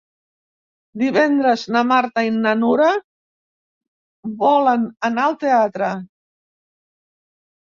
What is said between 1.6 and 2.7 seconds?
na Marta i na